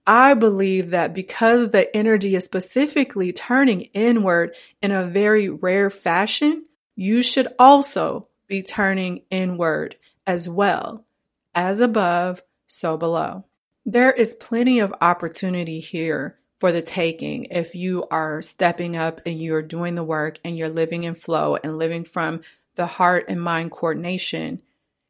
I 0.07 0.33
believe 0.33 0.89
that 0.89 1.13
because 1.13 1.69
the 1.69 1.95
energy 1.95 2.35
is 2.35 2.45
specifically 2.45 3.31
turning 3.31 3.81
inward 3.93 4.55
in 4.81 4.91
a 4.91 5.05
very 5.05 5.49
rare 5.49 5.91
fashion, 5.91 6.65
you 6.95 7.21
should 7.21 7.47
also 7.59 8.27
be 8.47 8.63
turning 8.63 9.21
inward 9.29 9.97
as 10.25 10.49
well. 10.49 11.05
As 11.53 11.79
above, 11.79 12.41
so 12.65 12.97
below. 12.97 13.45
There 13.85 14.11
is 14.11 14.33
plenty 14.33 14.79
of 14.79 14.93
opportunity 14.99 15.79
here 15.79 16.38
for 16.59 16.71
the 16.73 16.81
taking 16.81 17.45
if 17.45 17.73
you 17.73 18.05
are 18.11 18.41
stepping 18.41 18.95
up 18.95 19.21
and 19.25 19.41
you're 19.41 19.61
doing 19.61 19.95
the 19.95 20.03
work 20.03 20.39
and 20.43 20.57
you're 20.57 20.69
living 20.69 21.03
in 21.03 21.15
flow 21.15 21.57
and 21.63 21.77
living 21.77 22.03
from 22.03 22.41
the 22.75 22.85
heart 22.85 23.25
and 23.29 23.41
mind 23.41 23.71
coordination. 23.71 24.61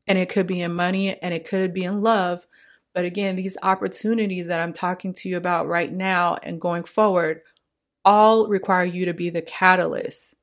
And 0.08 0.18
it 0.18 0.30
could 0.30 0.48
be 0.48 0.62
in 0.62 0.74
money 0.74 1.20
and 1.22 1.34
it 1.34 1.48
could 1.48 1.74
be 1.74 1.84
in 1.84 2.02
love. 2.02 2.46
But 2.94 3.06
again, 3.06 3.36
these 3.36 3.58
opportunities 3.64 4.48
that 4.48 4.62
I'm 4.62 4.74
talking 4.74 5.12
to 5.14 5.30
you 5.30 5.38
about 5.38 5.68
right 5.68 5.92
now 5.92 6.38
and 6.44 6.62
going 6.62 6.84
forward 6.84 7.42
all 8.06 8.48
require 8.48 8.86
you 8.86 9.06
to 9.06 9.14
be 9.14 9.30
the 9.30 9.42
catalyst. 9.42 10.36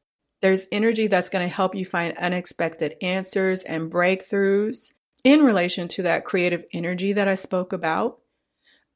There's 0.42 0.68
energy 0.70 1.06
that's 1.06 1.30
going 1.30 1.48
to 1.48 1.54
help 1.54 1.74
you 1.74 1.84
find 1.84 2.16
unexpected 2.18 2.96
answers 3.00 3.62
and 3.62 3.90
breakthroughs 3.90 4.92
in 5.24 5.42
relation 5.42 5.88
to 5.88 6.02
that 6.02 6.24
creative 6.24 6.64
energy 6.72 7.12
that 7.12 7.28
I 7.28 7.34
spoke 7.34 7.72
about. 7.72 8.18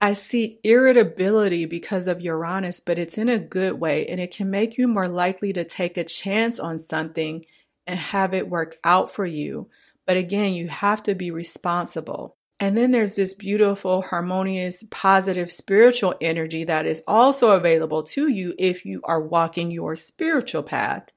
I 0.00 0.14
see 0.14 0.60
irritability 0.64 1.66
because 1.66 2.08
of 2.08 2.22
Uranus, 2.22 2.80
but 2.80 2.98
it's 2.98 3.18
in 3.18 3.28
a 3.28 3.38
good 3.38 3.74
way 3.74 4.06
and 4.06 4.18
it 4.18 4.34
can 4.34 4.50
make 4.50 4.78
you 4.78 4.88
more 4.88 5.08
likely 5.08 5.52
to 5.52 5.64
take 5.64 5.98
a 5.98 6.04
chance 6.04 6.58
on 6.58 6.78
something 6.78 7.44
and 7.86 7.98
have 7.98 8.32
it 8.32 8.48
work 8.48 8.78
out 8.82 9.10
for 9.10 9.26
you. 9.26 9.68
But 10.06 10.16
again, 10.16 10.54
you 10.54 10.68
have 10.68 11.02
to 11.02 11.14
be 11.14 11.30
responsible. 11.30 12.36
And 12.58 12.76
then 12.76 12.92
there's 12.92 13.16
this 13.16 13.34
beautiful, 13.34 14.02
harmonious, 14.02 14.84
positive 14.90 15.50
spiritual 15.50 16.14
energy 16.20 16.64
that 16.64 16.86
is 16.86 17.02
also 17.06 17.52
available 17.52 18.02
to 18.04 18.28
you 18.28 18.54
if 18.58 18.84
you 18.84 19.00
are 19.04 19.20
walking 19.20 19.70
your 19.70 19.96
spiritual 19.96 20.62
path. 20.62 21.10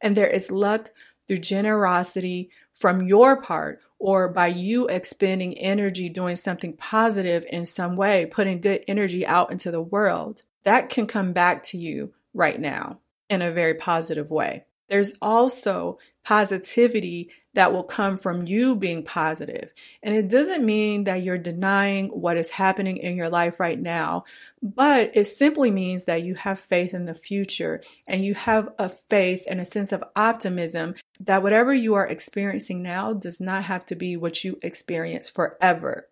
And 0.00 0.16
there 0.16 0.28
is 0.28 0.50
luck 0.50 0.90
through 1.26 1.38
generosity 1.38 2.50
from 2.78 3.02
your 3.02 3.40
part 3.40 3.80
or 3.98 4.28
by 4.28 4.48
you 4.48 4.86
expending 4.88 5.56
energy 5.58 6.08
doing 6.08 6.36
something 6.36 6.74
positive 6.74 7.44
in 7.50 7.64
some 7.64 7.96
way, 7.96 8.26
putting 8.26 8.60
good 8.60 8.84
energy 8.86 9.26
out 9.26 9.50
into 9.50 9.70
the 9.70 9.80
world, 9.80 10.42
that 10.64 10.90
can 10.90 11.06
come 11.06 11.32
back 11.32 11.64
to 11.64 11.78
you 11.78 12.12
right 12.34 12.60
now 12.60 12.98
in 13.30 13.40
a 13.40 13.52
very 13.52 13.74
positive 13.74 14.30
way. 14.30 14.64
There's 14.88 15.14
also 15.20 15.98
positivity 16.24 17.30
that 17.54 17.72
will 17.72 17.82
come 17.82 18.18
from 18.18 18.46
you 18.46 18.76
being 18.76 19.02
positive. 19.02 19.72
And 20.02 20.14
it 20.14 20.28
doesn't 20.28 20.64
mean 20.64 21.04
that 21.04 21.22
you're 21.22 21.38
denying 21.38 22.08
what 22.08 22.36
is 22.36 22.50
happening 22.50 22.98
in 22.98 23.16
your 23.16 23.30
life 23.30 23.58
right 23.58 23.80
now, 23.80 24.24
but 24.62 25.12
it 25.14 25.24
simply 25.24 25.70
means 25.70 26.04
that 26.04 26.22
you 26.22 26.34
have 26.34 26.60
faith 26.60 26.92
in 26.92 27.06
the 27.06 27.14
future 27.14 27.82
and 28.06 28.24
you 28.24 28.34
have 28.34 28.68
a 28.78 28.88
faith 28.88 29.44
and 29.48 29.60
a 29.60 29.64
sense 29.64 29.92
of 29.92 30.04
optimism 30.14 30.94
that 31.20 31.42
whatever 31.42 31.72
you 31.72 31.94
are 31.94 32.06
experiencing 32.06 32.82
now 32.82 33.12
does 33.12 33.40
not 33.40 33.64
have 33.64 33.86
to 33.86 33.94
be 33.94 34.16
what 34.16 34.44
you 34.44 34.58
experience 34.62 35.28
forever. 35.28 36.08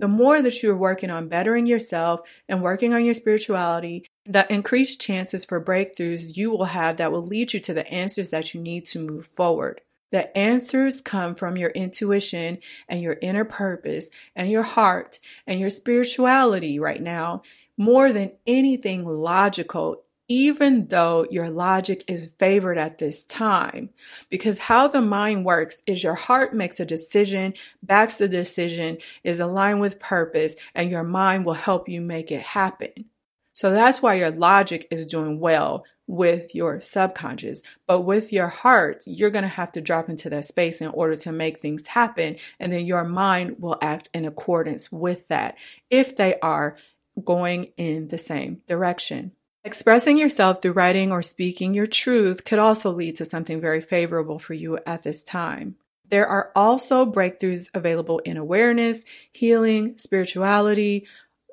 The 0.00 0.08
more 0.08 0.42
that 0.42 0.62
you're 0.62 0.76
working 0.76 1.10
on 1.10 1.28
bettering 1.28 1.66
yourself 1.66 2.20
and 2.48 2.62
working 2.62 2.92
on 2.92 3.04
your 3.04 3.14
spirituality, 3.14 4.06
the 4.26 4.52
increased 4.52 5.00
chances 5.00 5.44
for 5.44 5.64
breakthroughs 5.64 6.36
you 6.36 6.50
will 6.50 6.64
have 6.64 6.96
that 6.96 7.12
will 7.12 7.24
lead 7.24 7.52
you 7.52 7.60
to 7.60 7.74
the 7.74 7.88
answers 7.92 8.30
that 8.30 8.54
you 8.54 8.60
need 8.60 8.86
to 8.86 8.98
move 8.98 9.24
forward. 9.24 9.80
The 10.10 10.36
answers 10.36 11.00
come 11.00 11.34
from 11.34 11.56
your 11.56 11.70
intuition 11.70 12.58
and 12.88 13.02
your 13.02 13.16
inner 13.20 13.44
purpose 13.44 14.10
and 14.36 14.50
your 14.50 14.62
heart 14.62 15.18
and 15.46 15.58
your 15.58 15.70
spirituality 15.70 16.78
right 16.78 17.02
now 17.02 17.42
more 17.76 18.12
than 18.12 18.32
anything 18.46 19.04
logical 19.04 20.03
even 20.28 20.88
though 20.88 21.26
your 21.30 21.50
logic 21.50 22.04
is 22.08 22.32
favored 22.38 22.78
at 22.78 22.98
this 22.98 23.26
time. 23.26 23.90
Because 24.30 24.58
how 24.58 24.88
the 24.88 25.02
mind 25.02 25.44
works 25.44 25.82
is 25.86 26.02
your 26.02 26.14
heart 26.14 26.54
makes 26.54 26.80
a 26.80 26.86
decision, 26.86 27.54
backs 27.82 28.18
the 28.18 28.28
decision, 28.28 28.98
is 29.22 29.40
aligned 29.40 29.80
with 29.80 29.98
purpose, 29.98 30.56
and 30.74 30.90
your 30.90 31.04
mind 31.04 31.44
will 31.44 31.54
help 31.54 31.88
you 31.88 32.00
make 32.00 32.30
it 32.30 32.42
happen. 32.42 33.06
So 33.52 33.70
that's 33.70 34.02
why 34.02 34.14
your 34.14 34.32
logic 34.32 34.88
is 34.90 35.06
doing 35.06 35.38
well 35.38 35.84
with 36.06 36.54
your 36.54 36.80
subconscious. 36.80 37.62
But 37.86 38.00
with 38.00 38.32
your 38.32 38.48
heart, 38.48 39.04
you're 39.06 39.30
going 39.30 39.42
to 39.42 39.48
have 39.48 39.72
to 39.72 39.80
drop 39.80 40.08
into 40.08 40.28
that 40.30 40.44
space 40.44 40.80
in 40.80 40.88
order 40.88 41.14
to 41.16 41.32
make 41.32 41.60
things 41.60 41.86
happen. 41.86 42.36
And 42.58 42.72
then 42.72 42.84
your 42.84 43.04
mind 43.04 43.56
will 43.60 43.78
act 43.80 44.10
in 44.12 44.24
accordance 44.24 44.90
with 44.90 45.28
that 45.28 45.56
if 45.90 46.16
they 46.16 46.38
are 46.40 46.76
going 47.24 47.72
in 47.76 48.08
the 48.08 48.18
same 48.18 48.62
direction. 48.68 49.32
Expressing 49.66 50.18
yourself 50.18 50.60
through 50.60 50.72
writing 50.72 51.10
or 51.10 51.22
speaking 51.22 51.72
your 51.72 51.86
truth 51.86 52.44
could 52.44 52.58
also 52.58 52.90
lead 52.90 53.16
to 53.16 53.24
something 53.24 53.62
very 53.62 53.80
favorable 53.80 54.38
for 54.38 54.52
you 54.52 54.78
at 54.84 55.04
this 55.04 55.24
time. 55.24 55.76
There 56.10 56.26
are 56.26 56.52
also 56.54 57.10
breakthroughs 57.10 57.70
available 57.72 58.18
in 58.20 58.36
awareness, 58.36 59.06
healing, 59.32 59.96
spirituality, 59.96 61.06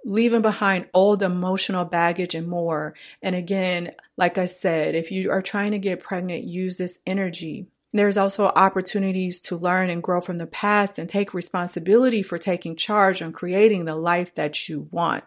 leaving 0.03 0.41
behind 0.41 0.89
old 0.93 1.23
emotional 1.23 1.85
baggage 1.85 2.35
and 2.35 2.49
more. 2.49 2.95
And 3.21 3.33
again, 3.33 3.93
like 4.17 4.37
I 4.37 4.43
said, 4.43 4.93
if 4.93 5.09
you 5.09 5.31
are 5.31 5.41
trying 5.41 5.71
to 5.71 5.79
get 5.79 6.01
pregnant, 6.01 6.43
use 6.43 6.77
this 6.77 6.99
energy. 7.07 7.67
There's 7.93 8.17
also 8.17 8.47
opportunities 8.47 9.39
to 9.41 9.55
learn 9.55 9.89
and 9.89 10.03
grow 10.03 10.19
from 10.19 10.37
the 10.37 10.47
past 10.47 10.99
and 10.99 11.09
take 11.09 11.33
responsibility 11.33 12.23
for 12.23 12.37
taking 12.37 12.75
charge 12.75 13.21
on 13.21 13.31
creating 13.31 13.85
the 13.85 13.95
life 13.95 14.35
that 14.35 14.67
you 14.67 14.89
want. 14.91 15.23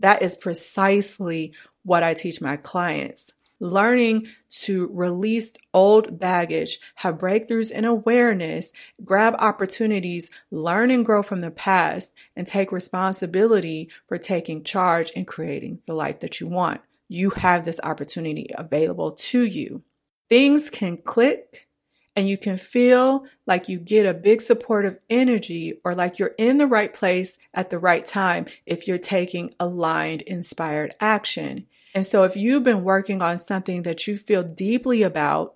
That 0.00 0.20
is 0.20 0.34
precisely 0.34 1.54
what 1.84 2.02
I 2.02 2.14
teach 2.14 2.40
my 2.40 2.56
clients. 2.56 3.32
Learning 3.60 4.26
to 4.62 4.88
release 4.92 5.52
old 5.72 6.18
baggage, 6.18 6.80
have 6.96 7.18
breakthroughs 7.18 7.70
in 7.70 7.84
awareness, 7.84 8.72
grab 9.04 9.36
opportunities, 9.38 10.30
learn 10.50 10.90
and 10.90 11.06
grow 11.06 11.22
from 11.22 11.40
the 11.40 11.50
past, 11.52 12.12
and 12.34 12.46
take 12.48 12.72
responsibility 12.72 13.88
for 14.08 14.18
taking 14.18 14.64
charge 14.64 15.12
and 15.14 15.28
creating 15.28 15.78
the 15.86 15.94
life 15.94 16.18
that 16.20 16.40
you 16.40 16.48
want. 16.48 16.80
You 17.08 17.30
have 17.30 17.64
this 17.64 17.78
opportunity 17.84 18.50
available 18.58 19.12
to 19.12 19.42
you. 19.44 19.84
things 20.32 20.70
can 20.70 20.96
click 20.96 21.68
and 22.16 22.26
you 22.26 22.38
can 22.38 22.56
feel 22.56 23.26
like 23.46 23.68
you 23.68 23.78
get 23.78 24.06
a 24.06 24.14
big 24.14 24.40
supportive 24.40 24.98
energy 25.10 25.74
or 25.84 25.94
like 25.94 26.18
you're 26.18 26.34
in 26.38 26.56
the 26.56 26.66
right 26.66 26.94
place 26.94 27.36
at 27.52 27.68
the 27.68 27.78
right 27.78 28.06
time 28.06 28.46
if 28.64 28.88
you're 28.88 28.96
taking 28.96 29.54
aligned, 29.60 30.22
inspired 30.22 30.94
action. 31.00 31.66
And 31.94 32.06
so 32.06 32.22
if 32.24 32.36
you've 32.36 32.64
been 32.64 32.84
working 32.84 33.20
on 33.20 33.38
something 33.38 33.82
that 33.82 34.06
you 34.06 34.16
feel 34.16 34.42
deeply 34.42 35.02
about, 35.02 35.54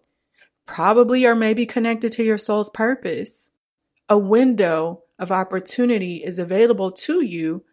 probably 0.66 1.25
or 1.25 1.35
maybe 1.35 1.64
connected 1.66 2.12
to 2.12 2.25
your 2.25 2.38
soul's 2.38 2.71
purpose, 2.71 3.50
a 4.09 4.19
window 4.19 5.02
of 5.19 5.33
opportunity 5.33 6.16
is 6.16 6.38
available 6.38 6.90
to 6.90 7.25
you 7.25 7.64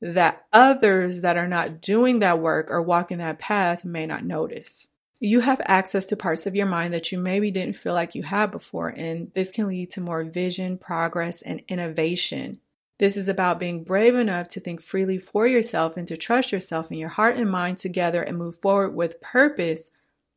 that 0.00 0.46
others 0.52 1.20
that 1.20 1.36
are 1.36 1.48
not 1.48 1.80
doing 1.80 2.18
that 2.18 2.40
work 2.40 2.70
or 2.70 2.82
walking 2.82 3.18
that 3.18 3.38
path 3.38 3.84
may 3.84 4.06
not 4.06 4.24
notice 4.24 4.88
you 5.20 5.40
have 5.40 5.60
access 5.64 6.06
to 6.06 6.16
parts 6.16 6.46
of 6.46 6.54
your 6.54 6.66
mind 6.66 6.94
that 6.94 7.10
you 7.10 7.18
maybe 7.18 7.50
didn't 7.50 7.76
feel 7.76 7.94
like 7.94 8.14
you 8.14 8.22
had 8.22 8.50
before, 8.50 8.88
and 8.88 9.32
this 9.34 9.50
can 9.50 9.66
lead 9.66 9.90
to 9.90 10.00
more 10.00 10.22
vision, 10.24 10.78
progress, 10.78 11.42
and 11.42 11.62
innovation. 11.68 12.60
This 12.98 13.16
is 13.16 13.28
about 13.28 13.60
being 13.60 13.84
brave 13.84 14.14
enough 14.14 14.48
to 14.48 14.60
think 14.60 14.82
freely 14.82 15.18
for 15.18 15.46
yourself 15.46 15.96
and 15.96 16.06
to 16.08 16.16
trust 16.16 16.52
yourself 16.52 16.90
and 16.90 16.98
your 16.98 17.10
heart 17.10 17.36
and 17.36 17.50
mind 17.50 17.78
together 17.78 18.22
and 18.22 18.36
move 18.36 18.58
forward 18.58 18.94
with 18.94 19.20
purpose. 19.20 19.90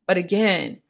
But 0.06 0.18
again, 0.18 0.80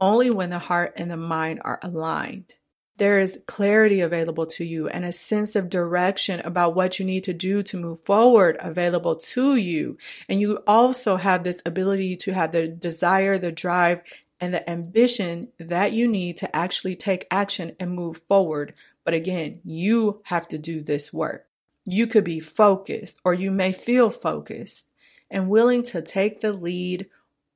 only 0.00 0.30
when 0.30 0.50
the 0.50 0.58
heart 0.58 0.94
and 0.96 1.10
the 1.10 1.16
mind 1.16 1.60
are 1.64 1.78
aligned 1.82 2.54
there 3.00 3.18
is 3.18 3.40
clarity 3.46 4.02
available 4.02 4.44
to 4.44 4.62
you 4.62 4.86
and 4.86 5.06
a 5.06 5.10
sense 5.10 5.56
of 5.56 5.70
direction 5.70 6.38
about 6.40 6.74
what 6.74 6.98
you 6.98 7.06
need 7.06 7.24
to 7.24 7.32
do 7.32 7.62
to 7.62 7.78
move 7.78 7.98
forward 7.98 8.58
available 8.60 9.16
to 9.16 9.56
you. 9.56 9.96
And 10.28 10.38
you 10.38 10.58
also 10.66 11.16
have 11.16 11.42
this 11.42 11.62
ability 11.64 12.16
to 12.16 12.34
have 12.34 12.52
the 12.52 12.68
desire, 12.68 13.38
the 13.38 13.52
drive, 13.52 14.02
and 14.38 14.52
the 14.52 14.68
ambition 14.68 15.48
that 15.58 15.92
you 15.92 16.06
need 16.06 16.36
to 16.38 16.54
actually 16.54 16.94
take 16.94 17.26
action 17.30 17.74
and 17.80 17.92
move 17.92 18.18
forward. 18.18 18.74
But 19.04 19.14
again, 19.14 19.60
you 19.64 20.22
have 20.24 20.46
to 20.48 20.58
do 20.58 20.82
this 20.82 21.12
work. 21.12 21.46
You 21.84 22.06
could 22.06 22.24
be 22.24 22.40
focused 22.40 23.20
or 23.24 23.34
you 23.34 23.50
may 23.50 23.72
feel 23.72 24.10
focused 24.10 24.90
and 25.30 25.48
willing 25.48 25.82
to 25.84 26.02
take 26.02 26.40
the 26.40 26.52
lead 26.52 27.08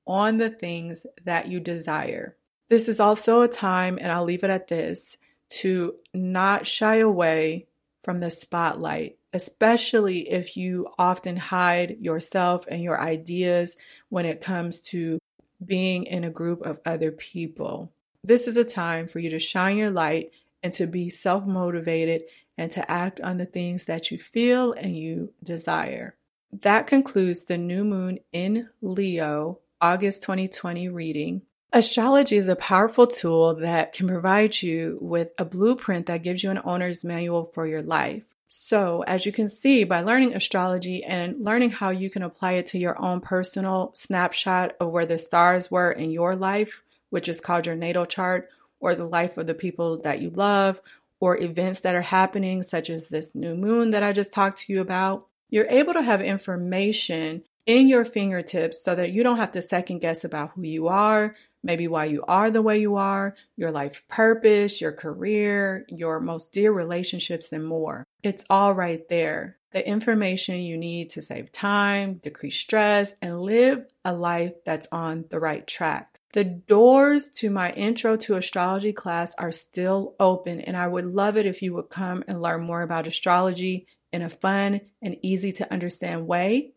on 0.07 0.39
the 0.39 0.51
things 0.51 1.07
that 1.25 1.49
you 1.49 1.61
desire. 1.61 2.37
This 2.69 2.89
is 2.89 3.01
also 3.01 3.43
a 3.43 3.49
time, 3.49 3.99
and 4.01 4.11
I'll 4.11 4.25
leave 4.25 4.45
it 4.45 4.51
at 4.51 4.69
this, 4.69 5.17
to 5.51 5.97
not 6.13 6.67
shy 6.67 6.97
away 6.97 7.67
from 8.03 8.21
the 8.21 8.31
spotlight, 8.31 9.19
especially 9.33 10.31
if 10.31 10.57
you 10.57 10.89
often 10.99 11.37
hide 11.37 11.99
yourself 12.01 12.67
and 12.69 12.83
your 12.83 13.01
ideas 13.01 13.77
when 14.09 14.27
it 14.27 14.41
comes 14.41 14.81
to 14.81 15.19
being 15.65 16.05
in 16.05 16.25
a 16.25 16.31
group 16.31 16.63
of 16.63 16.81
other 16.85 17.11
people. 17.11 17.93
This 18.23 18.47
is 18.47 18.57
a 18.57 18.65
time 18.65 19.07
for 19.07 19.19
you 19.19 19.31
to 19.31 19.39
shine 19.39 19.77
your 19.77 19.91
light 19.91 20.31
and 20.65 20.73
to 20.73 20.87
be 20.87 21.11
self 21.11 21.47
motivated 21.47 22.23
and 22.57 22.73
to 22.73 22.91
act 22.91 23.21
on 23.21 23.37
the 23.37 23.47
things 23.47 23.85
that 23.85 24.11
you 24.11 24.19
feel 24.19 24.73
and 24.73 24.97
you 24.97 25.33
desire. 25.45 26.17
That 26.53 26.87
concludes 26.87 27.45
the 27.45 27.59
new 27.59 27.85
moon 27.85 28.21
in 28.33 28.71
Leo, 28.81 29.61
August 29.81 30.23
2020 30.23 30.89
reading. 30.89 31.43
Astrology 31.73 32.37
is 32.37 32.49
a 32.49 32.57
powerful 32.57 33.07
tool 33.07 33.55
that 33.57 33.93
can 33.93 34.07
provide 34.07 34.63
you 34.63 34.97
with 35.01 35.33
a 35.37 35.45
blueprint 35.45 36.07
that 36.07 36.23
gives 36.23 36.43
you 36.43 36.51
an 36.51 36.61
owner's 36.65 37.05
manual 37.05 37.45
for 37.45 37.67
your 37.67 37.83
life. 37.83 38.23
So, 38.47 39.03
as 39.03 39.27
you 39.27 39.33
can 39.33 39.49
see, 39.49 39.83
by 39.83 40.01
learning 40.01 40.33
astrology 40.33 41.03
and 41.03 41.45
learning 41.45 41.71
how 41.71 41.91
you 41.91 42.09
can 42.09 42.23
apply 42.23 42.53
it 42.53 42.69
to 42.69 42.79
your 42.79 43.01
own 43.03 43.21
personal 43.21 43.91
snapshot 43.95 44.75
of 44.79 44.93
where 44.93 45.07
the 45.07 45.19
stars 45.19 45.73
were 45.73 45.91
in 45.91 46.13
your 46.13 46.37
life, 46.37 46.85
which 47.11 47.29
is 47.29 47.41
called 47.41 47.67
your 47.67 47.75
natal 47.75 48.07
chart, 48.07 48.49
or 48.81 48.95
the 48.95 49.07
life 49.07 49.39
of 49.39 49.47
the 49.47 49.55
people 49.55 50.01
that 50.03 50.21
you 50.21 50.31
love, 50.31 50.81
or 51.21 51.41
events 51.41 51.81
that 51.81 51.95
are 51.95 52.03
happening, 52.03 52.63
such 52.63 52.91
as 52.91 53.09
this 53.09 53.35
new 53.35 53.55
moon 53.55 53.91
that 53.91 54.03
I 54.03 54.13
just 54.13 54.33
talked 54.33 54.59
to 54.59 54.73
you 54.73 54.81
about, 54.81 55.27
you're 55.49 55.67
able 55.71 55.95
to 55.95 56.03
have 56.03 56.21
information 56.21 57.45
in 57.67 57.89
your 57.89 58.05
fingertips 58.05 58.83
so 58.83 58.95
that 58.95 59.13
you 59.13 59.23
don't 59.23 59.39
have 59.39 59.53
to 59.53 59.63
second 59.63 60.01
guess 60.01 60.25
about 60.25 60.51
who 60.55 60.63
you 60.63 60.89
are, 60.89 61.35
maybe 61.63 61.89
why 61.89 62.05
you 62.05 62.23
are 62.29 62.51
the 62.51 62.61
way 62.61 62.79
you 62.79 62.97
are, 62.97 63.35
your 63.57 63.71
life 63.71 64.07
purpose, 64.09 64.81
your 64.81 64.93
career, 64.93 65.87
your 65.89 66.21
most 66.21 66.53
dear 66.53 66.73
relationships, 66.73 67.53
and 67.53 67.67
more. 67.67 68.05
It's 68.23 68.45
all 68.51 68.75
right 68.75 69.09
there. 69.09 69.57
The 69.73 69.87
information 69.89 70.61
you 70.61 70.77
need 70.77 71.11
to 71.11 71.23
save 71.23 71.53
time, 71.53 72.21
decrease 72.23 72.57
stress, 72.57 73.15
and 73.23 73.41
live 73.41 73.87
a 74.05 74.13
life 74.13 74.53
that's 74.65 74.89
on 74.93 75.25
the 75.31 75.41
right 75.41 75.67
track. 75.67 76.14
The 76.35 76.43
doors 76.43 77.31
to 77.37 77.49
my 77.49 77.71
intro 77.75 78.17
to 78.17 78.35
astrology 78.35 78.93
class 78.93 79.37
are 79.39 79.53
still 79.53 80.17
open, 80.19 80.61
and 80.61 80.77
I 80.77 80.89
would 80.89 81.07
love 81.07 81.37
it 81.37 81.47
if 81.47 81.63
you 81.63 81.73
would 81.75 81.91
come 81.91 82.25
and 82.27 82.43
learn 82.43 82.63
more 82.63 82.83
about 82.83 83.07
astrology 83.07 83.87
in 84.13 84.21
a 84.21 84.29
fun 84.29 84.81
and 85.01 85.17
easy 85.23 85.53
to 85.53 85.73
understand 85.73 86.27
way 86.27 86.73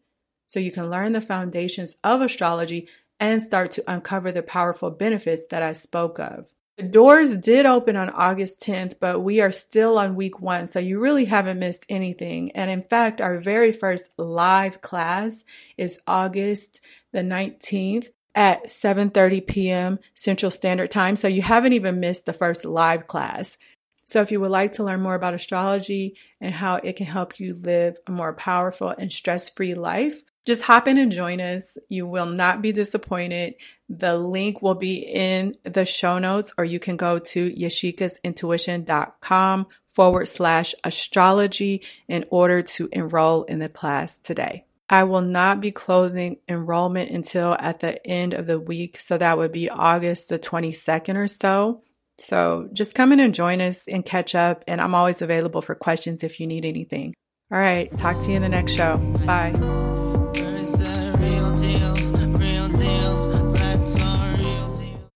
so 0.46 0.60
you 0.60 0.72
can 0.72 0.92
learn 0.92 1.12
the 1.12 1.22
foundations 1.22 1.98
of 2.04 2.22
astrology 2.22 2.88
and 3.20 3.42
start 3.42 3.72
to 3.72 3.92
uncover 3.92 4.32
the 4.32 4.44
powerful 4.44 4.92
benefits 4.92 5.48
that 5.48 5.64
I 5.64 5.74
spoke 5.74 6.20
of. 6.20 6.50
The 6.78 6.84
doors 6.84 7.36
did 7.36 7.66
open 7.66 7.96
on 7.96 8.12
August 8.12 8.62
10th, 8.62 9.00
but 9.00 9.22
we 9.22 9.42
are 9.42 9.52
still 9.52 9.98
on 9.98 10.16
week 10.16 10.40
one, 10.40 10.68
so 10.68 10.78
you 10.78 11.00
really 11.00 11.26
haven't 11.26 11.58
missed 11.58 11.84
anything. 11.90 12.52
And 12.52 12.70
in 12.70 12.84
fact, 12.84 13.22
our 13.22 13.40
very 13.40 13.72
first 13.72 14.12
live 14.20 14.82
class 14.82 15.44
is 15.78 16.00
August 16.06 16.80
the 17.12 17.22
19th 17.22 18.10
at 18.38 18.68
7:30 18.68 19.46
p.m. 19.48 20.00
Central 20.14 20.52
Standard 20.52 20.92
Time, 20.92 21.16
so 21.16 21.28
you 21.28 21.42
haven't 21.42 21.74
even 21.74 22.00
missed 22.00 22.28
the 22.28 22.34
first 22.34 22.64
live 22.64 23.08
class. 23.08 23.58
So 24.06 24.22
if 24.22 24.32
you 24.32 24.40
would 24.40 24.52
like 24.52 24.74
to 24.74 24.84
learn 24.84 25.02
more 25.02 25.16
about 25.16 25.34
astrology 25.34 26.16
and 26.40 26.54
how 26.54 26.76
it 26.76 26.96
can 26.96 27.08
help 27.08 27.40
you 27.40 27.56
live 27.56 27.98
a 28.06 28.12
more 28.12 28.34
powerful 28.34 28.90
and 28.90 29.12
stress-free 29.12 29.74
life, 29.74 30.22
just 30.46 30.62
hop 30.64 30.88
in 30.88 31.00
and 31.00 31.12
join 31.12 31.42
us. 31.42 31.78
You 31.90 32.08
will 32.08 32.28
not 32.28 32.62
be 32.62 32.72
disappointed. 32.72 33.56
The 33.90 34.16
link 34.16 34.62
will 34.62 34.76
be 34.76 35.00
in 35.00 35.58
the 35.64 35.84
show 35.84 36.20
notes, 36.20 36.54
or 36.58 36.64
you 36.64 36.80
can 36.80 36.96
go 36.96 37.20
to 37.20 37.50
yashicasintuition.com 37.50 39.68
forward 39.94 40.28
slash 40.28 40.76
astrology 40.84 41.84
in 42.08 42.24
order 42.30 42.62
to 42.62 42.88
enroll 42.94 43.44
in 43.44 43.58
the 43.58 43.68
class 43.68 44.20
today. 44.20 44.67
I 44.90 45.04
will 45.04 45.22
not 45.22 45.60
be 45.60 45.72
closing 45.72 46.38
enrollment 46.48 47.12
until 47.12 47.56
at 47.60 47.82
the 47.82 48.06
end 48.08 48.34
of 48.34 48.48
the 48.48 48.60
week. 48.60 49.00
So 49.00 49.18
that 49.18 49.38
would 49.38 49.52
be 49.52 49.70
August 49.70 50.30
the 50.30 50.40
22nd 50.40 51.16
or 51.16 51.28
so. 51.28 51.84
So 52.20 52.70
just 52.74 52.96
come 52.96 53.12
in 53.12 53.20
and 53.20 53.36
join 53.36 53.62
us 53.62 53.88
and 53.88 54.06
catch 54.06 54.34
up. 54.34 54.64
And 54.68 54.80
I'm 54.80 54.96
always 54.96 55.22
available 55.22 55.62
for 55.62 55.76
questions 55.76 56.24
if 56.24 56.40
you 56.40 56.48
need 56.48 56.66
anything. 56.66 57.14
All 57.52 57.60
right. 57.60 57.96
Talk 57.98 58.20
to 58.22 58.30
you 58.30 58.38
in 58.38 58.42
the 58.42 58.50
next 58.50 58.74
show. 58.74 58.98
Bye. 59.26 59.77